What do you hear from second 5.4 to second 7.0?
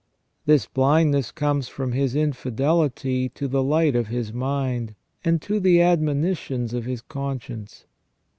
to the admonitions of